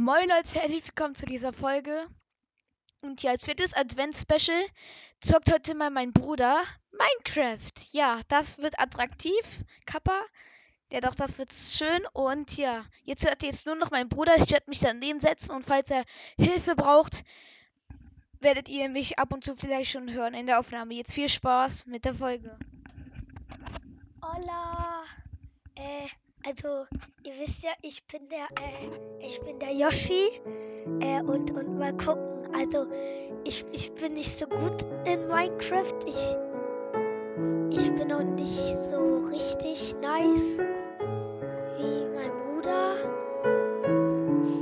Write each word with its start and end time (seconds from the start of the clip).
Moin 0.00 0.28
Leute, 0.28 0.60
herzlich 0.60 0.86
willkommen 0.86 1.16
zu 1.16 1.26
dieser 1.26 1.52
Folge. 1.52 2.06
Und 3.00 3.20
ja, 3.24 3.32
als 3.32 3.44
viertes 3.44 3.74
Advent-Special 3.74 4.64
zockt 5.20 5.52
heute 5.52 5.74
mal 5.74 5.90
mein 5.90 6.12
Bruder 6.12 6.62
Minecraft. 6.92 7.72
Ja, 7.90 8.20
das 8.28 8.58
wird 8.58 8.78
attraktiv, 8.78 9.64
Kappa. 9.86 10.22
Ja, 10.92 11.00
doch, 11.00 11.16
das 11.16 11.36
wird 11.36 11.52
schön. 11.52 12.06
Und 12.12 12.56
ja, 12.56 12.84
jetzt 13.02 13.26
hört 13.26 13.42
ihr 13.42 13.48
jetzt 13.48 13.66
nur 13.66 13.74
noch 13.74 13.90
meinen 13.90 14.08
Bruder. 14.08 14.36
Ich 14.36 14.52
werde 14.52 14.70
mich 14.70 14.78
daneben 14.78 15.18
setzen 15.18 15.50
und 15.50 15.64
falls 15.64 15.90
er 15.90 16.04
Hilfe 16.38 16.76
braucht, 16.76 17.24
werdet 18.38 18.68
ihr 18.68 18.88
mich 18.88 19.18
ab 19.18 19.32
und 19.32 19.42
zu 19.42 19.56
vielleicht 19.56 19.90
schon 19.90 20.12
hören 20.12 20.34
in 20.34 20.46
der 20.46 20.60
Aufnahme. 20.60 20.94
Jetzt 20.94 21.14
viel 21.14 21.28
Spaß 21.28 21.86
mit 21.86 22.04
der 22.04 22.14
Folge. 22.14 22.56
Hola. 24.22 25.02
Äh, 25.74 26.06
also, 26.46 26.86
ihr 27.24 27.32
wisst 27.40 27.62
ja, 27.62 27.70
ich 27.82 28.06
bin 28.06 28.28
der, 28.28 28.46
äh, 28.62 29.26
ich 29.26 29.40
bin 29.40 29.58
der 29.58 29.72
Yoshi. 29.72 30.40
Äh, 31.00 31.20
und, 31.22 31.50
und 31.50 31.78
mal 31.78 31.96
gucken. 31.96 32.54
Also, 32.54 32.86
ich, 33.44 33.64
ich 33.72 33.92
bin 33.94 34.14
nicht 34.14 34.36
so 34.36 34.46
gut 34.46 34.82
in 35.04 35.28
Minecraft. 35.28 35.94
Ich, 36.06 36.36
ich 37.70 37.94
bin 37.94 38.12
auch 38.12 38.22
nicht 38.22 38.48
so 38.48 39.18
richtig 39.30 39.94
nice 40.00 40.58
wie 41.76 42.08
mein 42.14 42.30
Bruder. 42.30 42.94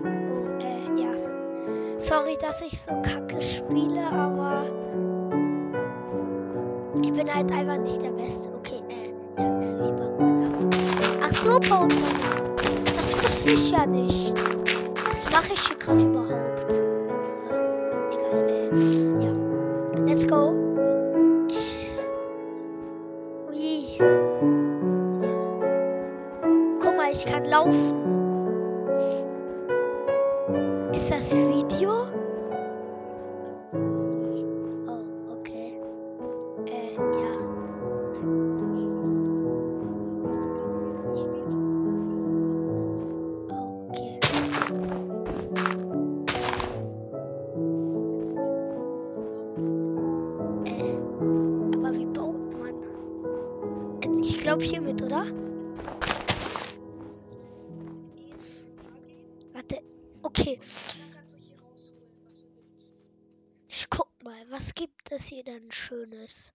Oh, 0.02 0.59
äh, 0.60 1.02
ja. 1.02 1.98
Sorry, 1.98 2.37
dass 2.40 2.60
ich 2.62 2.80
so 2.80 2.90
kacke 3.02 3.40
spiele, 3.43 4.06
aber 4.06 4.65
ich 7.02 7.12
bin 7.12 7.32
halt 7.32 7.52
einfach 7.52 7.79
nicht 7.79 8.02
der 8.02 8.12
Beste. 8.12 8.55
Ach 11.56 11.62
so, 11.62 11.70
baut 11.70 11.95
man 11.95 12.05
ab. 12.05 12.62
Das 12.96 13.23
wusste 13.23 13.51
ich 13.51 13.70
ja 13.70 13.87
nicht. 13.87 14.34
Was 15.09 15.30
mache 15.30 15.55
ich 15.55 15.66
hier 15.66 15.77
gerade 15.77 16.05
überhaupt? 16.05 16.45
Glaube 54.57 54.71
hiermit, 54.71 55.02
oder? 55.02 55.26
Warte. 59.52 59.82
Okay. 60.23 60.59
Ich 63.68 63.90
guck 63.90 64.10
mal, 64.22 64.50
was 64.50 64.72
gibt 64.72 65.12
es 65.12 65.27
hier 65.27 65.44
denn 65.44 65.71
Schönes? 65.71 66.54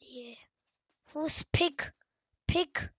Nee. 0.00 0.36
Wo 1.06 1.24
ist 1.24 1.50
Pig? 1.50 1.94
Pig. 2.46 2.92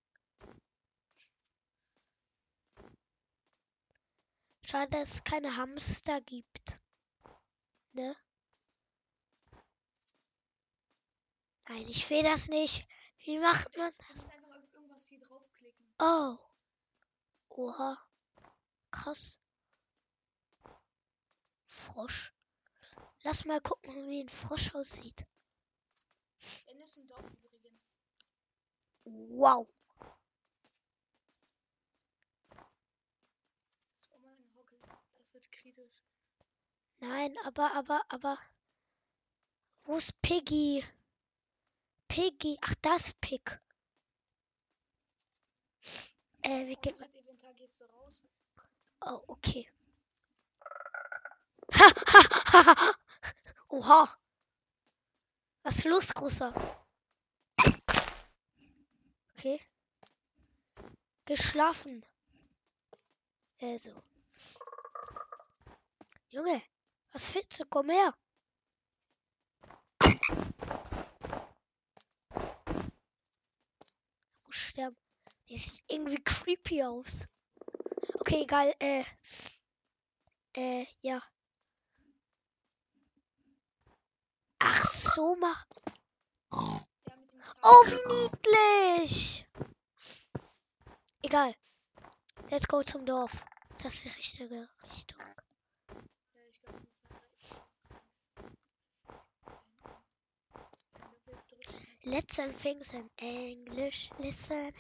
Schade, 4.64 4.90
dass 4.90 5.14
es 5.14 5.24
keine 5.24 5.56
Hamster 5.56 6.20
gibt. 6.22 6.65
Ne? 7.96 8.14
Nein, 11.70 11.88
ich 11.88 12.10
will 12.10 12.24
das 12.24 12.50
nicht. 12.50 12.86
Wie 13.24 13.40
macht 13.40 13.76
man 13.78 13.94
draufklicken. 15.20 15.96
Oh. 16.00 16.38
Oha. 17.50 17.98
Krass. 18.92 19.40
Frosch. 21.68 22.34
Lass 23.24 23.46
mal 23.46 23.62
gucken, 23.62 24.10
wie 24.10 24.24
ein 24.24 24.30
Frosch 24.30 24.76
aussieht. 24.76 25.26
Wow. 29.06 29.68
Spawn 34.00 34.22
mal 34.22 34.34
einen 34.34 34.54
Hockel. 34.56 34.80
Das 35.16 35.34
wird 35.34 35.52
kritisch. 35.52 36.04
Nein, 37.00 37.36
aber, 37.44 37.74
aber, 37.74 38.04
aber. 38.10 38.38
Wo 39.84 39.98
ist 39.98 40.20
Piggy? 40.22 40.84
Piggy. 42.08 42.58
Ach, 42.62 42.74
das 42.82 43.14
Pig. 43.16 43.60
Äh, 46.42 46.68
wie 46.68 46.76
geht 46.76 47.00
man? 47.00 47.10
Oh, 49.02 49.22
okay. 49.28 49.68
Ha, 51.74 51.92
ha, 52.14 52.54
ha, 52.54 52.76
ha. 52.76 52.96
Oha. 53.70 54.18
Was 55.64 55.78
ist 55.78 55.86
los, 55.86 56.14
Großer? 56.14 56.54
Okay. 59.34 59.60
Geschlafen. 61.26 62.06
Also. 63.60 63.92
Junge, 66.30 66.62
was 67.16 67.34
willst 67.34 67.60
du? 67.60 67.66
Komm 67.66 67.90
her. 67.90 68.14
Ich 70.04 70.20
muss 74.46 74.56
sterben. 74.56 74.98
Der 75.50 75.58
sieht 75.58 75.84
irgendwie 75.88 76.22
creepy 76.22 76.84
aus. 76.84 77.28
Okay, 78.16 78.44
egal. 78.44 78.76
Äh. 78.80 79.06
Äh, 80.58 80.86
ja. 81.02 81.22
Ach 84.60 84.86
so, 84.86 85.36
mach. 85.36 85.66
Oh, 86.52 87.84
wie 87.88 88.30
niedlich! 88.30 89.48
Egal. 91.22 91.56
Let's 92.50 92.68
go 92.68 92.84
zum 92.84 93.06
Dorf. 93.06 93.46
Ist 93.72 93.86
das 93.86 94.02
die 94.02 94.10
richtige 94.10 94.70
Richtung? 94.84 95.22
Ja, 101.22 101.26
ich 101.26 101.28
glaube, 101.28 101.44
du 101.50 101.56
musst 101.56 101.74
nach 101.74 101.95
Let's 102.08 102.38
learn 102.38 102.54
things 102.54 102.94
in 102.94 103.10
English. 103.18 104.12
Listen. 104.20 104.72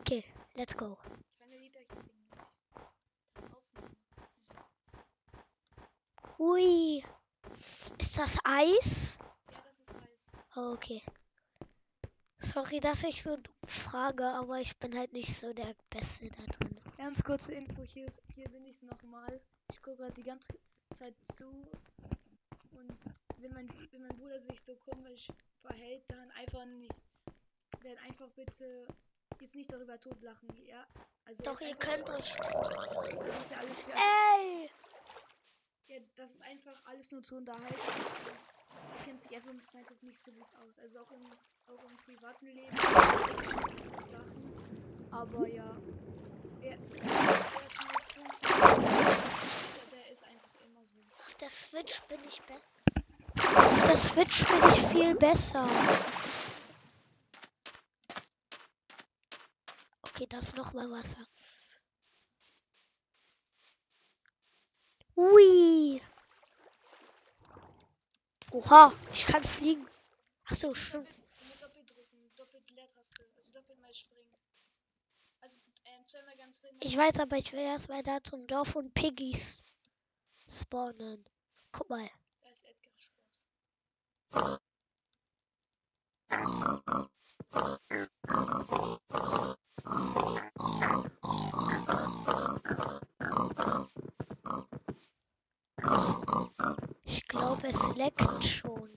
Okay, 0.00 0.24
let's 0.56 0.74
go. 0.74 0.96
Hui. 6.38 7.02
Ist 7.98 8.18
das 8.18 8.38
Eis? 8.44 9.18
Ja, 9.50 9.62
das 9.66 9.80
ist 9.80 9.94
Eis. 9.94 10.32
Okay. 10.56 11.02
Sorry, 12.38 12.80
dass 12.80 13.02
ich 13.02 13.22
so 13.22 13.36
dumm 13.36 13.54
frage, 13.66 14.24
aber 14.24 14.60
ich 14.60 14.76
bin 14.78 14.96
halt 14.96 15.12
nicht 15.12 15.34
so 15.38 15.52
der 15.52 15.74
Beste 15.90 16.30
da 16.30 16.42
drin. 16.44 16.80
Ganz 16.96 17.24
kurze 17.24 17.54
Info, 17.54 17.82
hier, 17.82 18.06
ist, 18.06 18.22
hier 18.34 18.48
bin 18.48 18.64
ich 18.66 18.82
nochmal. 18.82 19.40
Ich 19.70 19.82
gucke 19.82 19.96
gerade 19.96 20.14
die 20.14 20.22
ganze 20.22 20.52
Zeit 20.92 21.14
zu. 21.22 21.66
Und 22.88 22.98
wenn 23.38 23.52
mein, 23.52 23.68
wenn 23.90 24.02
mein 24.02 24.16
Bruder 24.16 24.38
sich 24.38 24.60
so 24.64 24.74
komisch 24.76 25.32
verhält, 25.60 26.02
dann 26.08 26.30
einfach 26.32 26.64
nicht. 26.66 26.94
Dann 27.82 27.98
einfach 27.98 28.28
bitte 28.30 28.86
jetzt 29.40 29.54
nicht 29.56 29.72
darüber 29.72 29.98
totlachen, 29.98 30.48
ja? 30.66 30.86
Also 31.24 31.42
Doch, 31.42 31.60
ihr 31.60 31.74
könnt 31.76 32.08
euch. 32.10 32.34
Das 32.36 33.40
ist 33.40 33.50
ja 33.50 33.56
alles 33.58 33.82
für. 33.82 33.92
Ey! 33.92 34.70
Ja, 35.88 35.98
das 36.16 36.30
ist 36.30 36.44
einfach 36.44 36.80
alles 36.84 37.10
nur 37.12 37.22
zur 37.22 37.38
Unterhaltung. 37.38 37.70
Und 37.70 38.98
er 38.98 39.04
kennt 39.04 39.20
sich 39.20 39.34
einfach 39.34 39.52
mit 39.52 39.74
Minecraft 39.74 40.02
nicht 40.02 40.20
so 40.20 40.32
gut 40.32 40.48
aus. 40.64 40.78
Also 40.78 41.00
auch 41.00 41.12
im, 41.12 41.26
auch 41.66 41.82
im 41.84 41.96
privaten 41.98 42.46
Leben. 42.46 42.76
Sachen. 44.06 45.08
Aber 45.10 45.48
ja. 45.48 45.76
Er, 46.62 46.72
er 46.72 47.66
ist 47.66 47.80
nur 47.82 48.00
fünf 48.06 48.40
der, 48.40 49.98
der 49.98 50.10
ist 50.10 50.24
einfach 50.24 50.54
immer 50.64 50.84
so. 50.84 51.02
Auf 51.18 51.31
der 51.42 51.50
Switch 51.50 52.00
bin 52.02 52.20
ich 52.28 52.40
besser. 52.42 52.62
Auf 53.56 53.84
der 53.84 53.96
Switch 53.96 54.46
bin 54.46 54.68
ich 54.68 54.80
viel 54.80 55.14
besser. 55.16 55.68
Okay, 60.02 60.26
da 60.28 60.38
ist 60.38 60.54
noch 60.54 60.72
mal 60.72 60.88
Wasser. 60.88 61.26
Ui. 65.16 66.00
Oha, 68.52 68.94
ich 69.12 69.26
kann 69.26 69.42
fliegen. 69.42 69.84
Ach 70.44 70.54
so, 70.54 70.74
schön. 70.74 71.04
Springen. 73.92 74.32
Also, 75.40 75.60
ähm. 75.84 76.78
Ich 76.80 76.96
weiß, 76.96 77.18
aber 77.18 77.36
ich 77.36 77.52
will 77.52 77.60
erstmal 77.60 78.02
da 78.02 78.22
zum 78.22 78.46
Dorf 78.46 78.74
und 78.76 78.94
Piggies 78.94 79.64
spawnen. 80.48 81.22
Guck 81.72 81.88
mal. 81.90 82.08
Da 82.40 82.50
ist 82.50 82.64
Edgar 82.64 82.92
Spaß. 82.98 83.48
Ich 97.04 97.26
glaube, 97.28 97.66
es 97.68 97.94
leckt 97.96 98.44
schon. 98.44 98.90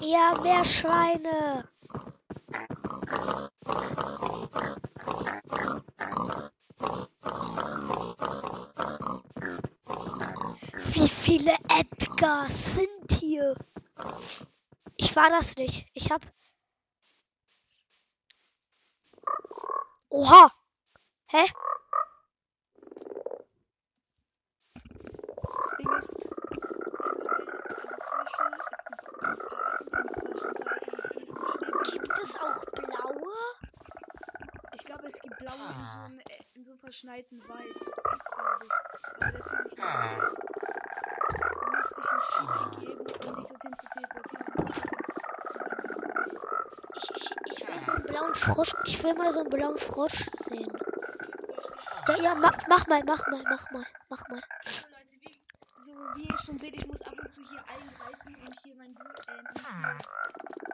Ja, 0.00 0.38
mehr 0.42 0.64
Schweine. 0.64 1.68
Wie 10.92 11.08
viele 11.28 11.54
Edgars 11.68 12.76
sind 12.76 13.12
hier? 13.12 13.54
Ich 14.96 15.14
war 15.14 15.28
das 15.28 15.56
nicht. 15.56 15.86
Ich 15.92 16.10
hab. 16.10 16.22
Oha! 20.08 20.50
Hä? 21.26 21.44
Das 25.54 25.74
Ding 25.76 25.92
ist, 25.98 26.28
also 31.76 31.92
gibt 31.92 32.18
es 32.22 32.36
auch 32.36 32.64
blaue? 32.72 33.34
Ich 34.74 34.84
glaube, 34.84 35.06
es 35.06 35.20
gibt 35.20 35.36
blaue 35.38 35.56
in 35.56 35.88
so, 35.88 36.00
einem, 36.00 36.20
äh, 36.20 36.24
in 36.54 36.64
so 36.64 36.72
einem 36.72 36.80
verschneiten 36.80 37.46
Wald, 37.48 37.74
glaube 37.74 38.64
ich. 38.64 38.70
Aber 39.20 39.32
das 39.32 39.46
ist 39.46 39.64
nicht 39.64 39.78
Du 39.78 41.17
Ich, 46.94 47.20
will 47.66 48.34
Frosch. 48.34 48.74
Ich 48.84 49.02
will 49.02 49.14
mal 49.14 49.32
so 49.32 49.40
einen 49.40 49.50
blauen 49.50 49.76
Frosch 49.78 50.26
sehen. 50.44 50.70
Ja, 52.06 52.16
ja, 52.16 52.34
mach, 52.36 52.56
mach 52.68 52.86
mal, 52.86 53.02
mach 53.04 53.26
mal, 53.26 53.42
mach 53.50 53.70
mal, 53.72 53.84
mach 54.08 54.28
mal. 54.28 54.40
Leute, 54.40 55.16
wie, 55.20 55.40
so 55.78 55.92
wie 56.14 56.28
ihr 56.28 56.36
schon 56.38 56.58
seht, 56.58 56.74
ich 56.76 56.86
muss 56.86 57.02
ab 57.02 57.14
und 57.20 57.32
zu 57.32 57.42
hier 57.42 57.58
eingreifen 57.68 58.34
und 58.36 58.60
hier 58.62 58.74
mein 58.76 58.94
Bu 58.94 59.02
äh, 59.02 59.42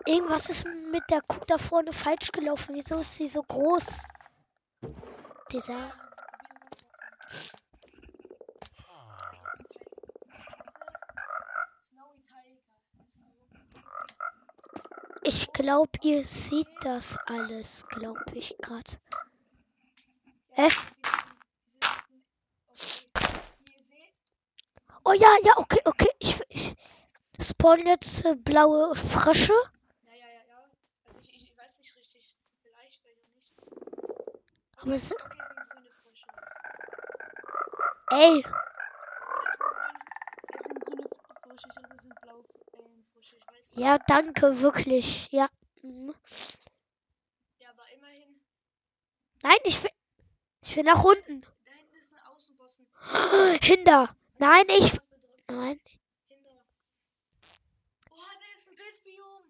Irgendwas 0.07 0.49
ist 0.51 0.65
mit 0.65 1.11
der 1.11 1.21
Kuh 1.21 1.45
da 1.49 1.59
vorne 1.59 1.93
falsch 1.93 2.31
gelaufen. 2.31 2.77
Wieso 2.77 2.99
ist 2.99 3.17
sie 3.17 3.27
so 3.27 3.43
groß? 3.43 4.07
Dieser. 5.51 5.93
Ich 15.39 15.53
glaube, 15.53 15.91
ihr 16.01 16.25
seht 16.25 16.67
das 16.81 17.19
alles, 17.27 17.87
glaube 17.89 18.25
ich 18.33 18.57
gerade. 18.57 18.91
Hä? 20.53 20.67
Oh 25.05 25.13
ja, 25.13 25.37
ja, 25.45 25.53
okay, 25.59 25.81
okay. 25.85 26.09
Ich, 26.21 26.41
ich 26.49 26.75
spawn 27.39 27.87
jetzt 27.87 28.25
äh, 28.25 28.35
blaue 28.35 28.95
Frösche. 28.95 29.53
ja, 30.07 30.15
ja, 30.15 30.27
ja, 30.27 30.43
ja. 30.49 30.65
Also 31.07 31.21
ich, 31.21 31.53
weiß 31.55 31.81
nicht 31.81 31.95
richtig. 31.99 32.35
Vielleicht, 32.63 33.05
nicht. 33.05 33.53
Aber 34.79 34.93
es, 34.93 35.13
Okay, 35.13 35.37
es 35.39 35.49
sind 35.49 35.69
grüne 35.69 35.91
Frösche. 36.03 36.27
ey, 38.11 38.43
Das 38.43 39.59
sind 39.59 39.69
grüne, 39.69 39.93
das 40.49 40.63
sind 40.63 40.83
grüne 40.87 41.09
Frösche. 41.43 41.69
Ich 41.69 41.75
dachte, 41.75 41.89
das 41.91 42.03
sind 42.03 42.21
blaue 42.23 42.43
Frösche. 42.43 42.66
Ich 43.33 43.47
weiß 43.47 43.71
nicht. 43.73 43.81
ja, 43.81 43.99
danke, 43.99 44.61
wirklich. 44.61 45.29
Ja. 45.33 45.49
Mhm. 45.83 46.15
Ja, 47.59 47.71
aber 47.71 47.91
immerhin. 47.93 48.41
Nein, 49.43 49.59
ich 49.65 49.83
will, 49.83 49.91
ich 50.63 50.77
will 50.77 50.85
nach 50.85 51.03
unten. 51.03 51.41
Da 51.41 51.73
hinten 51.73 51.97
ist 51.97 52.13
ein 52.13 52.21
Außenbossen. 52.27 52.87
Hinter. 53.63 54.17
Nein, 54.39 54.65
ich. 54.69 54.93
Nein. 55.49 55.81
Hinter. 56.29 56.65
Oh, 58.11 58.17
da 58.17 58.55
ist 58.55 58.69
ein 58.69 58.77
Pilzbiom. 58.77 59.43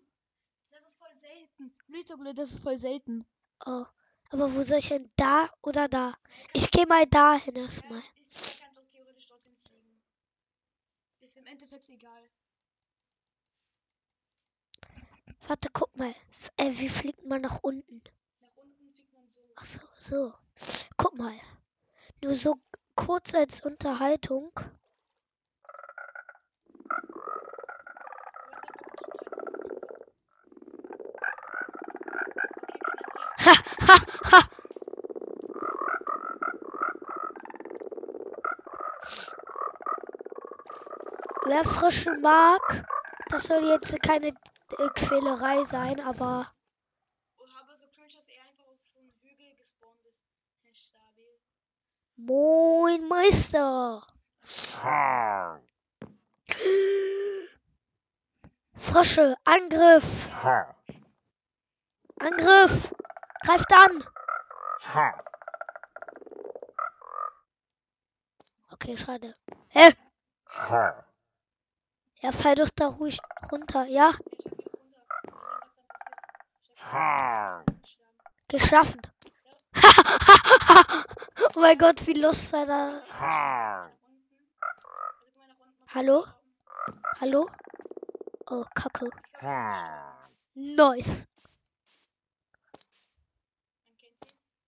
Das 0.70 0.84
ist 0.84 0.96
voll 0.96 1.14
selten. 1.14 1.76
Blühtoggle, 1.86 2.34
das 2.34 2.52
ist 2.52 2.62
voll 2.62 2.78
selten. 2.78 3.26
Oh. 3.66 3.84
Aber 4.30 4.54
wo 4.54 4.62
soll 4.62 4.78
ich 4.78 4.88
denn? 4.88 5.10
Da 5.16 5.50
oder 5.62 5.88
da? 5.88 6.14
Ich 6.52 6.70
gehe 6.70 6.86
mal 6.86 7.06
dahin 7.06 7.56
erstmal. 7.56 8.00
Ja, 8.00 8.04
ich 8.16 8.60
kann 8.60 8.74
doch 8.74 8.86
theoretisch 8.86 9.26
dorthin 9.26 9.56
fliegen. 9.56 10.02
Ist 11.20 11.36
im 11.36 11.46
Endeffekt 11.46 11.88
egal. 11.88 12.28
Warte, 15.48 15.68
guck 15.72 15.96
mal. 15.96 16.12
Äh, 16.56 16.72
wie 16.72 16.88
fliegt 16.88 17.24
man 17.24 17.42
nach 17.42 17.58
unten? 17.62 18.02
Nach 18.40 18.56
unten 18.56 18.92
fliegt 18.92 19.12
man 19.14 19.30
so. 19.30 19.40
Ach 19.54 19.64
so, 19.64 19.80
so. 19.96 20.34
Guck 20.96 21.16
mal. 21.16 21.34
Nur 22.20 22.34
so 22.34 22.56
kurz 22.96 23.32
als 23.32 23.60
Unterhaltung. 23.60 24.50
Ha, 33.38 33.54
ha, 33.86 33.98
ha. 34.32 34.40
Wer 41.44 41.62
Frische 41.62 42.12
mag, 42.18 42.84
das 43.28 43.44
soll 43.44 43.64
jetzt 43.68 44.02
keine 44.02 44.34
Quälerei 44.94 45.64
sein, 45.64 46.00
aber 46.00 46.52
aber 47.58 47.74
so 47.74 47.86
cringe, 47.94 48.08
dass 48.14 48.28
einfach 48.28 48.64
auf 48.70 48.82
so 48.82 49.00
einem 49.00 49.10
Hügel 49.22 49.54
gespawnt 49.56 50.04
ist. 50.04 50.22
Herr 50.62 50.74
Stabil. 50.74 51.40
Moin 52.16 53.08
Meister. 53.08 54.06
Frösche, 58.74 59.36
Angriff. 59.44 60.28
Angriff. 62.20 62.92
Greift 63.44 63.72
an. 63.72 64.04
Okay, 68.70 68.96
schade. 68.98 69.34
Hä? 69.68 69.92
Ja, 72.20 72.32
fall 72.32 72.54
doch 72.54 72.70
da 72.74 72.86
ruhig 72.88 73.18
runter. 73.50 73.84
Ja, 73.86 74.12
Ich 74.12 74.44
hab 74.44 74.44
ihn 74.82 74.92
runter. 74.92 75.82
Ich 75.94 76.36
hab 76.36 76.48
ihn 76.52 76.62
geschlagen. 76.62 76.75
Geschlafen. 78.48 79.00
oh 81.56 81.60
mein 81.60 81.78
Gott, 81.78 82.06
wie 82.06 82.14
lustig 82.14 82.54
er 82.54 82.66
da. 82.66 83.02
Hallo? 85.94 86.26
Hallo? 87.20 87.48
Oh, 88.48 88.64
Kacke. 88.74 89.08
Nice. 90.54 91.26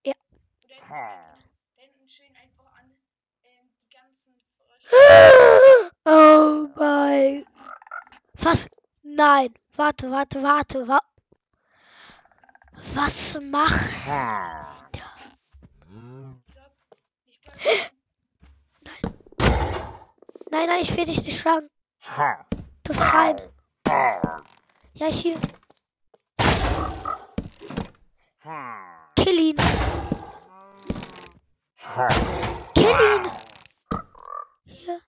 Ja. 0.05 0.15
Oh 6.11 6.69
mein. 6.77 7.45
Was? 8.33 8.71
Nein. 9.03 9.53
Warte, 9.77 10.11
warte, 10.11 10.43
warte. 10.43 10.89
Wa 10.89 11.01
Was 12.95 13.39
macht 13.41 13.91
Ich 17.27 17.41
ich 17.41 17.41
glaub, 17.41 17.53
Nein, 20.51 20.67
nein, 20.67 20.81
ich 20.81 20.97
will 20.97 21.05
dich 21.05 21.23
nicht 21.23 21.39
schlagen. 21.39 21.69
Befreien. 22.83 23.41
Ja, 24.95 25.07
hier. 25.07 25.37
Kill 29.17 29.39
ihn. 29.39 29.57
Kill 32.75 33.01
ihn. 33.15 33.31
Hier. 34.67 35.01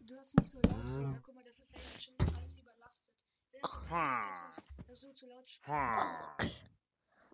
Du 0.00 0.14
darfst 0.14 0.38
nicht 0.38 0.50
so 0.50 0.58
laut, 0.62 0.84
reden. 0.86 1.22
Guck 1.22 1.34
mal, 1.34 1.44
das 1.44 1.58
ist 1.60 1.72
ja 1.72 1.78
jetzt 1.78 2.04
schon 2.04 2.14
alles 2.36 2.58
überlastet. 2.58 3.12
Wenn 3.52 3.60
das 3.62 4.62
so 5.00 5.12
zu 5.12 5.26
laut. 5.26 5.60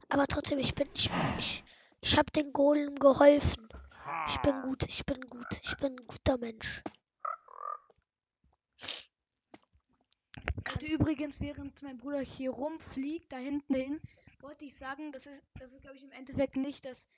Aber 0.09 0.26
trotzdem, 0.26 0.59
ich 0.59 0.75
bin, 0.75 0.88
ich, 0.94 1.11
ich, 1.38 1.64
ich 2.00 2.18
habe 2.18 2.30
den 2.30 2.52
Golem 2.52 2.99
geholfen. 2.99 3.68
Ich 4.28 4.38
bin 4.40 4.62
gut, 4.62 4.83
ich 4.85 5.04
bin 5.04 5.21
gut, 5.23 5.47
ich 5.62 5.76
bin 5.78 5.92
ein 5.99 6.06
guter 6.06 6.38
Mensch. 6.38 6.83
Und 10.73 10.83
übrigens, 10.83 11.40
während 11.40 11.83
mein 11.83 11.99
Bruder 11.99 12.21
hier 12.21 12.50
rumfliegt, 12.50 13.33
da 13.33 13.37
hinten 13.37 13.75
hin, 13.75 14.00
wollte 14.40 14.64
ich 14.64 14.76
sagen, 14.76 15.12
das 15.12 15.26
ist, 15.26 15.42
das 15.59 15.73
ist 15.73 15.83
glaube 15.83 15.97
ich, 15.97 16.04
im 16.04 16.12
Endeffekt 16.12 16.56
nicht 16.56 16.85
das 16.85 17.09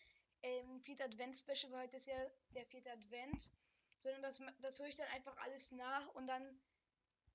ähm, 0.42 0.80
vierte 0.80 1.04
Advent-Special, 1.04 1.72
weil 1.72 1.84
heute 1.84 1.96
ist 1.96 2.06
ja 2.06 2.14
der 2.54 2.66
vierte 2.66 2.90
Advent, 2.92 3.50
sondern 4.00 4.22
das, 4.22 4.40
ma- 4.40 4.52
das 4.60 4.78
höre 4.78 4.86
ich 4.86 4.96
dann 4.96 5.08
einfach 5.14 5.36
alles 5.38 5.72
nach 5.72 6.08
und 6.14 6.26
dann 6.26 6.42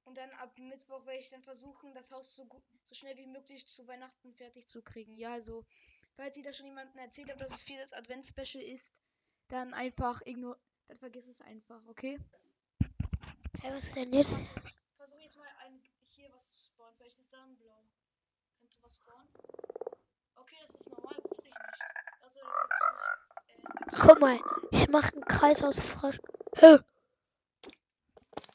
und 0.06 0.18
dann 0.18 0.30
ab 0.32 0.58
Mittwoch 0.58 1.06
werde 1.06 1.20
ich 1.20 1.30
dann 1.30 1.44
versuchen, 1.44 1.94
das 1.94 2.12
Haus 2.12 2.36
so, 2.36 2.48
so 2.84 2.96
schnell 2.96 3.18
wie 3.18 3.28
möglich 3.28 3.68
zu 3.68 3.88
Weihnachten 3.88 4.34
fertig 4.34 4.68
zu 4.68 4.82
kriegen. 4.82 5.18
Ja, 5.18 5.34
also, 5.34 5.66
falls 6.16 6.38
ihr 6.38 6.44
da 6.44 6.54
schon 6.54 6.68
jemandem 6.68 6.98
erzählt 7.00 7.30
habt, 7.30 7.42
dass 7.42 7.54
es 7.54 7.64
viertes 7.64 7.94
Advent-Special 7.94 8.64
ist, 8.64 8.94
dann 9.48 9.74
einfach 9.74 10.22
ignor... 10.26 10.58
Dann 10.88 10.98
vergiss 10.98 11.30
es 11.30 11.42
einfach, 11.42 11.82
okay? 11.88 12.20
Hey, 13.62 13.74
was 13.74 13.94
denn 13.94 14.12
jetzt? 14.12 14.32
Warte, 14.34 14.60
ich 14.60 14.96
versuche 14.98 15.22
jetzt 15.22 15.38
mal 15.38 15.48
ein, 15.66 15.82
hier 16.08 16.30
was 16.34 16.46
zu 16.52 16.66
spawnen. 16.66 16.96
Vielleicht 16.98 17.20
ist 17.20 17.32
da 17.32 17.44
ein 17.44 17.56
Blau. 17.56 17.84
Kannst 18.60 18.80
du 18.80 18.84
was 18.84 18.96
spawnen? 18.96 19.30
Okay, 20.36 20.56
das 20.64 20.76
ist 20.76 20.90
normal, 20.90 21.16
wusste 21.30 21.48
ich 21.48 21.54
nicht. 21.54 21.82
Also, 22.22 22.40
das 22.40 23.88
ist 23.88 23.94
äh, 23.94 24.08
Guck 24.08 24.20
mal, 24.20 24.40
ich 24.72 24.90
mache 24.90 25.14
einen 25.14 25.26
Kreis 25.26 25.64
aus 25.64 25.80
Frosch. 25.80 26.20
Hä? 26.58 26.80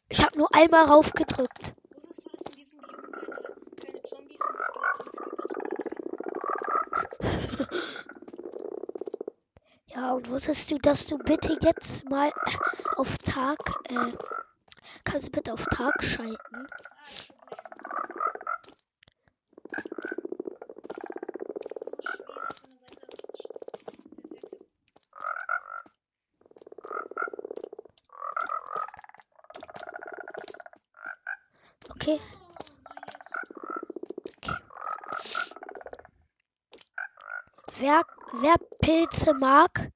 Ich 0.09 0.23
habe 0.25 0.39
nur 0.39 0.49
einmal 0.55 0.85
raufgedrückt. 0.87 1.75
wusstest 1.95 2.27
du, 2.27 2.31
dass 2.31 2.43
in 2.43 2.57
diesem 2.57 2.81
Biom 2.81 3.13
keine, 3.13 3.57
keine 3.83 4.03
Zombies 4.03 4.41
spawnen 4.41 5.11
können? 5.13 5.37
Ja, 9.87 10.13
und 10.13 10.29
wusstest 10.29 10.71
du, 10.71 10.79
dass 10.79 11.07
du 11.07 11.19
bitte 11.19 11.59
jetzt 11.63 12.09
mal 12.09 12.33
auf 12.97 13.17
Tag, 13.19 13.59
äh, 13.85 14.13
kannst 15.05 15.29
du 15.29 15.31
bitte 15.33 15.53
auf 15.53 15.65
Tag 15.67 16.03
schalten? 16.03 16.37
Ah, 16.55 18.03
kein 19.73 20.17
Problem. 20.17 20.17
Das 21.63 21.73
ist 21.73 21.85
so 21.85 21.97
schwer 22.03 22.49
von 22.61 22.71
der 22.79 22.89
Seite, 22.89 23.17
das 23.17 23.31
ist 23.35 23.43
schon 23.43 23.57
perfekt. 23.71 24.17
Okay. 31.91 32.21
Oh, 32.21 32.63
Majestät. 32.85 33.47
Wer, 37.79 38.03
wer 38.33 38.57
Pilze 38.87 39.35
mag, 39.35 39.91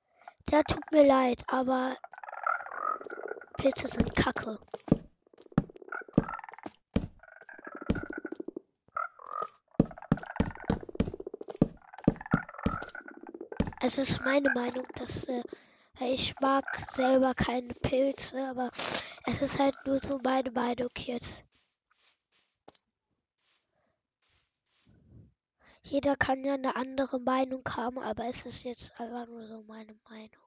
der 0.50 0.64
tut 0.64 0.82
mir 0.90 1.06
leid, 1.06 1.44
aber 1.46 1.94
Pilze 3.56 3.86
sind 3.86 4.16
Kacke. 4.16 4.58
Es 13.80 13.98
ist 13.98 14.24
meine 14.24 14.50
Meinung, 14.56 14.88
dass 14.96 15.28
äh, 15.28 15.44
ich 16.00 16.34
mag 16.40 16.64
selber 16.88 17.32
keine 17.34 17.72
Pilze, 17.74 18.44
aber 18.44 18.72
es 19.24 19.40
ist 19.40 19.60
halt 19.60 19.76
nur 19.86 19.98
so 20.00 20.18
meine 20.24 20.50
Meinung 20.50 20.90
jetzt. 20.96 21.29
Jeder 26.02 26.16
kann 26.16 26.42
ja 26.44 26.54
eine 26.54 26.76
andere 26.76 27.20
Meinung 27.20 27.62
haben, 27.76 27.98
aber 27.98 28.26
es 28.26 28.46
ist 28.46 28.64
jetzt 28.64 28.98
einfach 28.98 29.26
nur 29.26 29.46
so 29.46 29.62
meine 29.64 29.94
Meinung. 30.08 30.46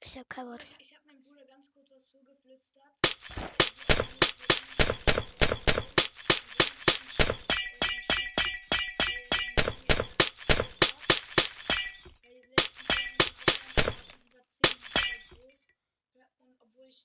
Ich 0.00 0.16
habe 0.16 0.24
kein 0.30 0.46
Wort. 0.46 0.64
Ich, 0.78 0.94
habe 0.94 1.08
meinem 1.08 1.22
Bruder 1.24 1.44
ganz 1.44 1.70
kurz 1.70 1.90
was 1.90 2.08
zugeflüstert. 2.08 4.37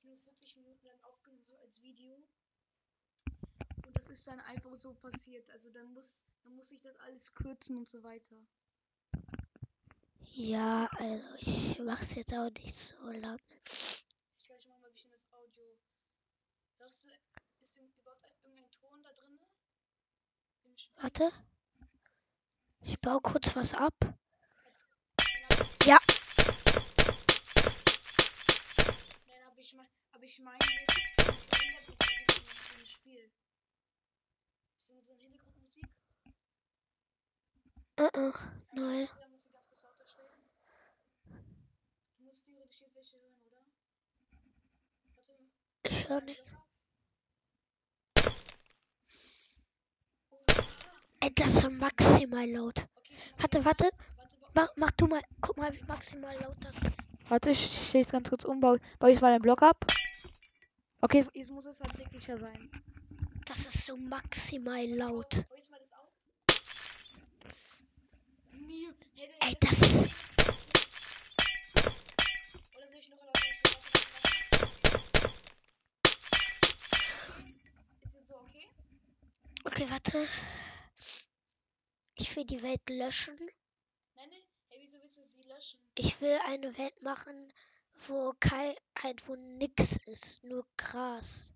Ich 0.03 0.09
nur 0.09 0.17
40 0.17 0.55
Minuten 0.57 0.85
lang 0.85 1.01
aufgenommen 1.03 1.45
habe 1.47 1.59
als 1.61 1.81
Video. 1.81 2.15
Und 3.85 3.95
das 3.95 4.09
ist 4.09 4.27
dann 4.27 4.39
einfach 4.41 4.75
so 4.75 4.93
passiert. 4.93 5.49
Also 5.51 5.71
dann 5.71 5.93
muss, 5.93 6.25
dann 6.43 6.55
muss 6.55 6.71
ich 6.71 6.81
das 6.81 6.95
alles 6.99 7.33
kürzen 7.33 7.77
und 7.77 7.87
so 7.87 8.03
weiter. 8.03 8.35
Ja, 10.33 10.89
also 10.97 11.23
ich 11.37 11.79
mach's 11.79 12.15
jetzt 12.15 12.33
auch 12.33 12.49
nicht 12.51 12.73
so 12.73 12.95
lang. 13.05 13.39
Ich 14.35 14.45
glaube, 14.45 14.59
ich 14.59 14.67
mache 14.67 14.81
mal 14.81 14.87
ein 14.87 14.93
bisschen 14.93 15.11
das 15.11 15.31
Audio. 15.31 15.77
Hörst 16.79 17.05
du, 17.05 17.09
ist 17.61 17.77
überhaupt 17.77 18.23
ein, 18.23 18.31
irgendein 18.43 18.71
Ton 18.71 19.01
da 19.01 19.13
drin? 19.13 19.39
Warte. 20.95 21.31
Ich 22.81 22.99
baue 22.99 23.21
kurz 23.21 23.55
was 23.55 23.73
ab. 23.73 23.93
Ja. 25.85 25.97
Ja. 25.97 25.99
Nein, 29.27 29.43
aber 29.45 29.52
ich, 29.63 29.73
mein, 29.73 29.87
aber 30.11 30.23
ich 30.23 30.39
meine 30.39 30.57
jetzt 30.59 31.89
im 32.79 32.85
Spiel. 32.85 33.31
Ist 34.77 34.87
so 34.87 34.93
eine 35.11 35.21
Hintergrundmusik? 35.21 35.85
Uh 37.99 38.03
-uh. 38.03 38.33
Nein. 38.73 39.07
Du 42.17 42.23
musst 42.23 42.45
theoretisch 42.45 42.81
jetzt 42.81 42.95
welche 42.95 43.17
hören, 43.19 43.35
oder? 43.45 43.63
Warte, 45.15 45.39
Ich 45.83 46.09
höre 46.09 46.21
nicht. 46.21 46.43
Oh, 50.31 50.37
Ey, 51.21 51.33
das 51.35 51.55
ist 51.55 51.69
maximal 51.69 52.49
laut. 52.49 52.85
okay, 52.97 53.15
Warte, 53.37 53.63
warte. 53.65 53.91
Warte, 54.17 54.41
wa- 54.41 54.49
Mach, 54.55 54.69
mach 54.75 54.91
du 54.91 55.07
mal. 55.07 55.21
Guck 55.41 55.57
mal, 55.57 55.71
wie 55.73 55.83
maximal 55.83 56.35
laut 56.41 56.57
das 56.63 56.75
ist. 56.81 57.09
Warte, 57.29 57.51
ich, 57.51 57.95
es 57.95 58.11
ganz 58.11 58.29
kurz 58.29 58.45
um. 58.45 58.59
Baue, 58.59 58.79
baue 58.99 59.11
ich 59.11 59.21
mal 59.21 59.31
den 59.31 59.41
Block 59.41 59.61
ab. 59.61 59.85
Okay, 61.01 61.25
jetzt 61.33 61.51
muss 61.51 61.65
es 61.65 61.79
erträglicher 61.81 62.37
sein. 62.37 62.69
Das 63.45 63.59
ist 63.59 63.85
so 63.85 63.97
maximal 63.97 64.85
laut. 64.85 65.45
Ey, 69.39 69.55
das. 69.59 70.09
Okay, 79.65 79.87
warte. 79.89 80.27
Ich 82.15 82.35
will 82.35 82.45
die 82.45 82.61
Welt 82.61 82.89
löschen. 82.89 83.35
Nein, 84.15 84.29
nein. 84.29 84.52
Ich 85.95 86.21
will 86.21 86.39
eine 86.47 86.77
Welt 86.77 87.01
machen, 87.01 87.51
wo 88.07 88.33
kein, 88.39 88.75
halt, 89.01 89.27
wo 89.27 89.35
nix 89.35 89.97
ist, 90.07 90.43
nur 90.43 90.65
Gras. 90.77 91.53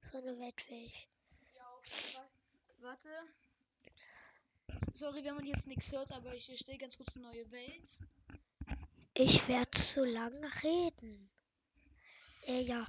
So 0.00 0.16
eine 0.18 0.38
Welt 0.38 0.70
will 0.70 0.84
ich. 0.84 1.08
Ja, 1.54 1.70
okay. 1.76 2.14
wa- 2.14 2.30
Warte. 2.80 3.08
Sorry, 4.94 5.22
wenn 5.24 5.34
man 5.34 5.46
jetzt 5.46 5.66
nichts 5.66 5.92
hört, 5.92 6.10
aber 6.12 6.34
ich 6.34 6.50
stelle 6.58 6.78
ganz 6.78 6.96
kurz 6.96 7.16
eine 7.16 7.26
neue 7.26 7.50
Welt. 7.50 7.98
Ich 9.14 9.46
werde 9.48 9.70
zu 9.72 10.04
lang 10.04 10.44
reden. 10.62 11.30
Äh, 12.46 12.62
ja, 12.62 12.86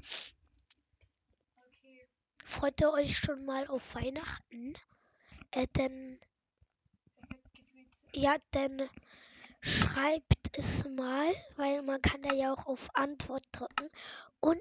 Okay. 1.67 2.07
freut 2.45 2.79
ihr 2.81 2.91
euch 2.93 3.17
schon 3.17 3.43
mal 3.45 3.67
auf 3.67 3.95
Weihnachten? 3.95 4.73
Äh, 5.51 5.67
denn, 5.75 6.19
ja, 8.13 8.37
denn 8.53 8.87
schreibt 9.61 10.57
es 10.57 10.85
mal, 10.89 11.27
weil 11.55 11.81
man 11.83 12.01
kann 12.01 12.21
da 12.21 12.35
ja 12.35 12.53
auch 12.53 12.67
auf 12.67 12.89
Antwort 12.93 13.43
drücken. 13.51 13.89
Und 14.39 14.59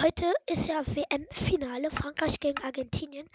heute 0.00 0.26
ist 0.50 0.68
ja 0.68 0.82
WM-Finale, 0.86 1.90
Frankreich 1.90 2.38
gegen 2.38 2.62
Argentinien. 2.62 3.26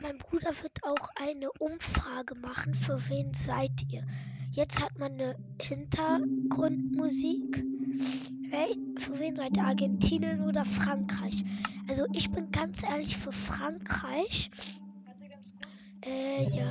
Mein 0.00 0.18
Bruder 0.18 0.50
wird 0.62 0.82
auch 0.82 1.08
eine 1.14 1.52
Umfrage 1.52 2.34
machen, 2.34 2.74
für 2.74 3.08
wen 3.08 3.32
seid 3.34 3.84
ihr? 3.90 4.04
Jetzt 4.50 4.82
hat 4.82 4.98
man 4.98 5.12
eine 5.12 5.36
Hintergrundmusik 5.60 7.64
Hey, 8.50 8.76
für 8.98 9.18
wen 9.18 9.34
seid 9.34 9.56
ihr? 9.56 9.64
Argentinien 9.64 10.42
oder 10.42 10.64
Frankreich? 10.64 11.42
Also 11.88 12.06
ich 12.12 12.30
bin 12.30 12.50
ganz 12.50 12.82
ehrlich 12.82 13.16
für 13.16 13.32
Frankreich. 13.32 14.50
Äh, 16.04 16.50
ja. 16.50 16.70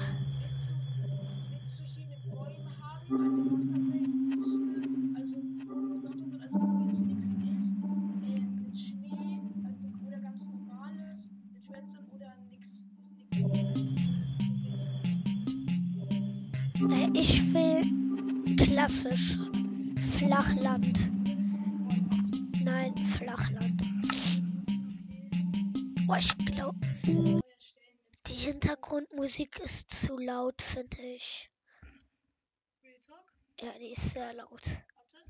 Ich 17.21 17.53
will 17.53 18.55
klassisch 18.55 19.37
Flachland. 20.13 21.11
Nein, 22.63 22.97
Flachland. 23.05 23.79
Oh, 26.07 26.15
ich 26.17 26.35
glaube, 26.45 26.79
die 27.05 28.33
Hintergrundmusik 28.33 29.59
ist 29.59 29.91
zu 29.91 30.17
laut, 30.17 30.61
finde 30.63 30.97
ich. 31.15 31.50
Ja, 33.61 33.77
die 33.77 33.91
ist 33.91 34.09
sehr 34.09 34.33
laut. 34.33 34.67
warte. 34.95 35.23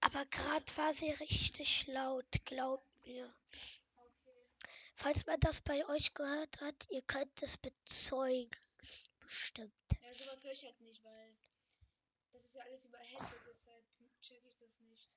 Aber 0.00 0.26
gerade 0.26 0.76
war 0.76 0.92
sie 0.92 1.10
richtig 1.10 1.86
laut, 1.86 2.26
glaubt 2.44 3.06
mir. 3.06 3.32
Okay. 3.94 4.48
Falls 4.96 5.26
man 5.26 5.38
das 5.38 5.60
bei 5.60 5.86
euch 5.88 6.12
gehört 6.12 6.60
hat, 6.60 6.88
ihr 6.90 7.02
könnt 7.02 7.40
es 7.40 7.56
bezeugen. 7.56 8.50
Bestimmt. 9.20 9.72
Ja, 10.02 10.12
sowas 10.12 10.42
höre 10.42 10.52
ich 10.52 10.64
halt 10.64 10.80
nicht, 10.80 11.04
weil 11.04 11.36
das 12.32 12.46
ist 12.46 12.56
ja 12.56 12.64
alles 12.64 12.84
über 12.84 12.98
Headset, 12.98 13.36
deshalb 13.48 13.84
check 14.22 14.44
ich 14.44 14.58
das 14.58 14.76
nicht. 14.80 15.08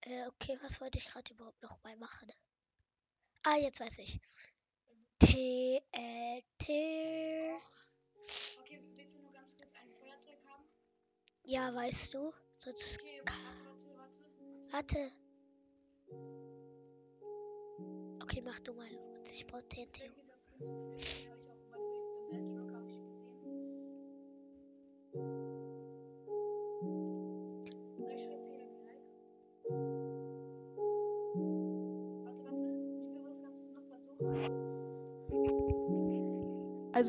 Äh, 0.00 0.26
okay, 0.26 0.58
was 0.62 0.80
wollte 0.80 0.98
ich 0.98 1.06
gerade 1.06 1.32
überhaupt 1.32 1.62
noch 1.62 1.80
mal 1.84 1.96
machen? 1.98 2.32
Ah, 3.44 3.56
jetzt 3.56 3.78
weiß 3.78 4.00
ich. 4.00 4.20
T, 5.18 5.82
äh, 5.92 6.42
T. 6.58 7.52
Okay, 8.60 8.80
willst 8.96 9.16
du 9.18 9.22
nur 9.22 9.32
ganz 9.32 9.56
kurz 9.56 9.72
ein 9.74 9.90
Feuerzeug 10.00 10.38
haben? 10.46 10.64
Ja, 11.44 11.74
weißt 11.74 12.14
du? 12.14 12.32
Sonst. 12.58 12.98
Okay, 13.00 13.20
ka- 13.24 13.34
warte, 13.64 13.86
warte, 13.96 14.20
warte. 14.72 14.98
Warte. 14.98 15.12
Okay, 18.22 18.42
mach 18.44 18.60
du 18.60 18.74
mal. 18.74 18.88
Ich 19.24 19.46
brauche 19.46 19.66
TNT. 19.68 20.10
Ich 20.96 21.28
auch 21.30 22.77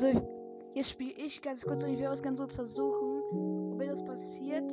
Also, 0.02 0.18
jetzt 0.72 0.88
spiele 0.88 1.12
ich 1.12 1.42
ganz 1.42 1.62
kurz 1.62 1.84
und 1.84 1.90
ich 1.90 1.98
will 1.98 2.06
was 2.06 2.22
ganz 2.22 2.38
kurz 2.38 2.54
versuchen. 2.54 3.20
Und 3.32 3.78
wenn 3.78 3.88
das 3.88 4.02
passiert. 4.02 4.72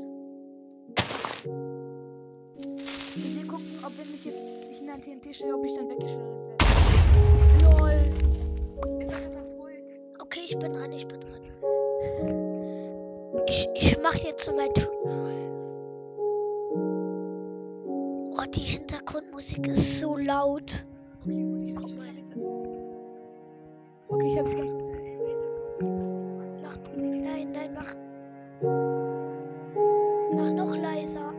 Ich 3.13 3.36
will 3.36 3.46
gucken, 3.46 3.65
ob 3.86 3.91
wenn 3.98 4.13
ich 4.13 4.24
jetzt 4.24 4.38
ich 4.72 4.81
in 4.81 4.89
ein 4.89 5.01
TNT 5.01 5.36
stelle, 5.36 5.53
ob 5.53 5.65
ich 5.65 5.75
dann 5.75 5.89
weggeschleudert 5.89 6.62
werde. 6.62 7.65
LOL. 7.65 8.10
Okay, 10.19 10.39
ich 10.46 10.57
bin 10.57 10.72
dran, 10.72 10.93
ich 10.93 11.05
bin 11.10 11.19
dran. 11.19 11.41
Ich, 13.47 13.67
ich 13.75 13.97
mach 14.01 14.15
jetzt 14.15 14.45
so 14.45 14.54
mein. 14.56 14.69
Oh, 18.32 18.45
die 18.56 18.62
Hintergrundmusik 18.62 19.67
ist 19.67 19.99
so 19.99 20.15
laut. 20.15 20.86
Okay, 21.25 21.43
gut, 21.43 21.60
ich 21.65 21.75
Guck 21.75 21.89
mal. 21.97 22.08
Okay, 24.10 24.28
ich 24.30 24.39
hab's 24.39 24.56
ganz 24.56 24.71
kurz. 24.71 25.07
Mach. 25.79 26.77
Nein, 26.95 27.51
nein, 27.51 27.69
mach. 27.75 27.93
Mach 30.33 30.51
noch 30.51 30.75
leiser. 30.75 31.33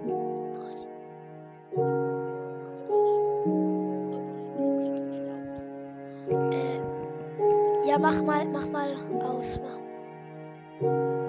Äh, 6.50 7.88
ja, 7.88 7.98
mach 7.98 8.22
mal, 8.22 8.44
mach 8.46 8.68
mal 8.68 8.94
aus. 9.24 9.58
Mach. 9.60 9.78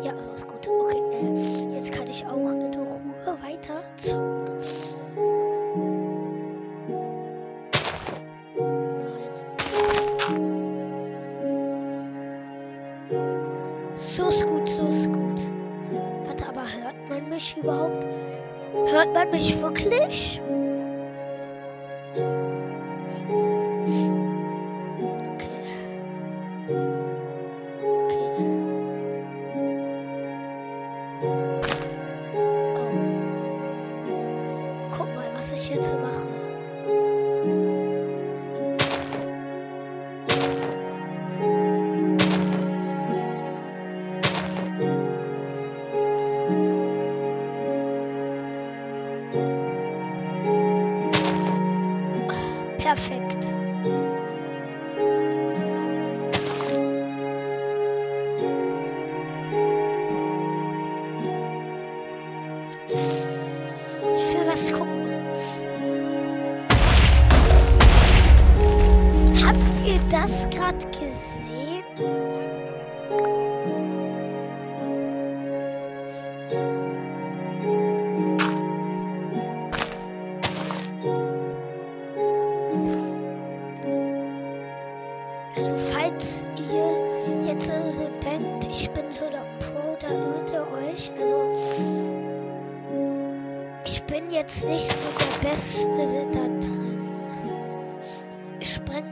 Ja, 0.03 0.13
so 0.21 0.31
ist 0.31 0.47
gut. 0.47 0.67
Okay, 0.67 1.01
äh, 1.11 1.73
jetzt 1.73 1.91
kann 1.91 2.07
ich 2.07 2.25
auch 2.25 2.51
in 2.51 2.75
Ruhe 2.75 3.37
weiter 3.41 3.81
zocken. 3.97 4.28
So 13.09 14.27
ist 14.27 14.45
gut, 14.45 14.69
so 14.69 14.87
ist 14.87 15.11
gut. 15.11 15.41
Warte, 16.25 16.47
aber 16.47 16.61
hört 16.61 17.09
man 17.09 17.29
mich 17.29 17.57
überhaupt? 17.57 18.05
Hört 18.91 19.13
man 19.13 19.31
mich 19.31 19.59
wirklich? 19.61 20.41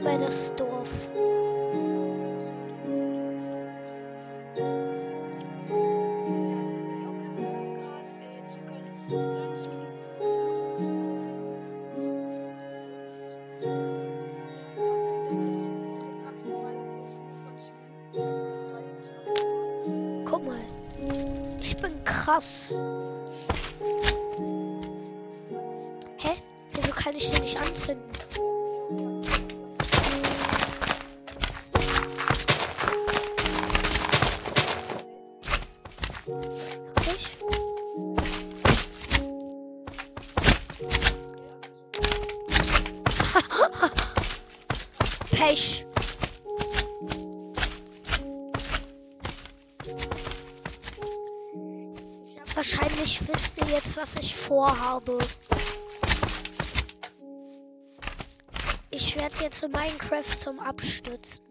Das 0.04 0.54
Dorf. 0.56 1.08
Guck 20.24 20.44
mal. 20.44 20.56
Ich 21.60 21.76
bin 21.76 22.04
krass. 22.04 22.78
Pech. 45.32 45.84
Wahrscheinlich 52.54 53.28
wisst 53.28 53.58
ihr 53.58 53.66
jetzt, 53.66 53.96
was 53.96 54.14
ich 54.16 54.36
vorhabe. 54.36 55.18
Ich 58.90 59.16
werde 59.16 59.42
jetzt 59.42 59.68
Minecraft 59.68 60.38
zum 60.38 60.60
Abstürzen 60.60 61.47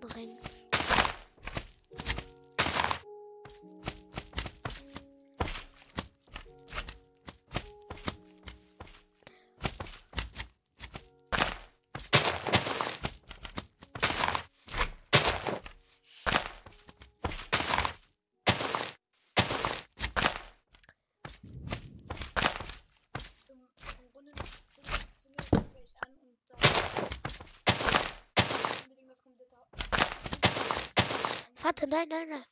Warte, 31.80 31.96
nein, 31.96 32.08
nein, 32.10 32.28
nein. 32.30 32.44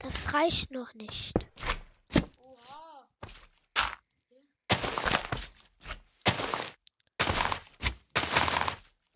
Das 0.00 0.34
reicht 0.34 0.72
noch 0.72 0.94
nicht. 0.94 1.32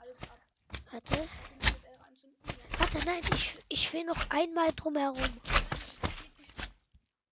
alles 0.00 0.22
ab. 0.22 0.38
Warte. 0.90 1.28
Warte, 2.78 2.98
nein, 3.04 3.20
ich, 3.34 3.58
ich 3.68 3.92
will 3.92 4.04
noch 4.04 4.30
einmal 4.30 4.72
drumherum. 4.74 5.16
Nein, 5.16 5.32
das 5.70 5.96
geht 6.22 6.38
nicht. 6.38 6.52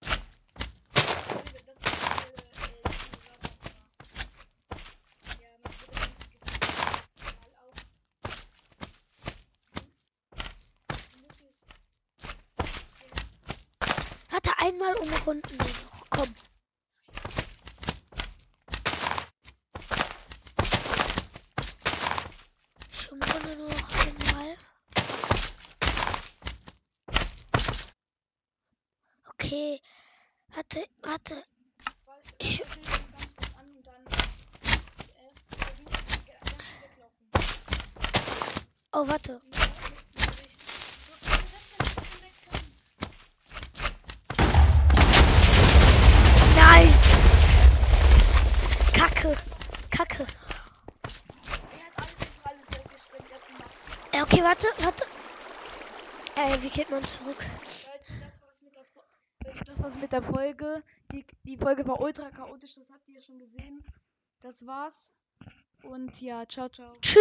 Das 0.04 1.44
ist, 1.44 1.54
das 1.66 1.76
ist, 1.76 1.82
äh, 1.82 2.32
äh, 2.62 2.82
Ja, 5.40 5.48
man 5.62 5.72
wird 5.80 5.88
das 5.88 6.00
nicht 6.08 6.30
gedacht. 6.32 6.56
Mal 7.24 7.54
auf. 7.62 7.76
Du 11.12 11.18
musst 11.20 11.40
es. 11.42 11.58
Jetzt. 13.16 13.40
Warte, 14.30 14.50
einmal 14.58 14.91
umrunden 15.02 15.56
noch. 15.58 16.06
Komm. 16.10 16.34
Ich 22.92 23.10
umrunde 23.12 23.56
nur 23.56 23.68
noch 23.68 23.94
einmal. 23.94 24.56
Okay. 29.30 29.80
Warte, 30.54 30.86
warte. 31.02 31.44
Ich- 32.38 32.60
ich 32.60 32.76
will 32.76 32.82
okay, 54.32 54.44
warte, 54.44 54.66
warte. 54.78 55.04
Äh, 56.36 56.62
wie 56.62 56.70
geht 56.70 56.90
man 56.90 57.04
zurück? 57.04 57.44
Das 58.22 58.42
war's 58.42 58.62
mit 58.62 58.74
der 58.74 58.84
Folge. 58.84 59.08
Leute, 59.44 59.64
das 59.64 59.82
war's 59.82 59.98
mit 59.98 60.12
der 60.12 60.22
Folge. 60.22 60.82
Die, 61.12 61.26
die 61.44 61.56
Folge 61.56 61.86
war 61.86 62.00
ultra 62.00 62.30
chaotisch, 62.30 62.74
das 62.76 62.90
habt 62.90 63.06
ihr 63.08 63.16
ja 63.16 63.20
schon 63.20 63.38
gesehen. 63.38 63.84
Das 64.40 64.66
war's. 64.66 65.14
Und 65.82 66.20
ja, 66.20 66.46
ciao, 66.48 66.68
ciao. 66.68 66.92
Tschüss. 67.02 67.14